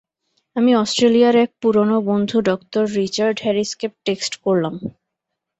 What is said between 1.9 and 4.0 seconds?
বন্ধু ডঃ রিচার্ড হ্যারিসকে